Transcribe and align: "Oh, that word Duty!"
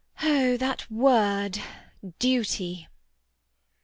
"Oh, 0.23 0.57
that 0.57 0.89
word 0.89 1.61
Duty!" 2.17 2.87